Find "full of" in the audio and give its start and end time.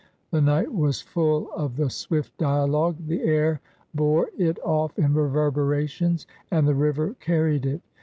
1.03-1.75